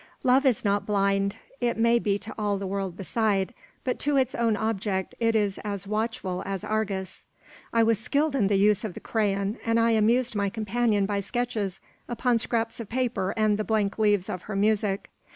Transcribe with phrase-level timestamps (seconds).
[0.23, 1.37] Love is not blind.
[1.59, 3.53] It may be to all the world beside;
[3.83, 7.23] but to its own object it is as watchful as Argus.
[7.71, 11.19] I was skilled in the use of the crayon, and I amused my companion by
[11.19, 11.79] sketches
[12.09, 15.11] upon scraps of paper and the blank leaves of her music.